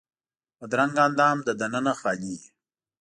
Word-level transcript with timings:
بدرنګه 0.59 1.01
اندام 1.07 1.37
له 1.47 1.53
دننه 1.59 1.93
خالي 1.99 2.33
وي 2.39 2.47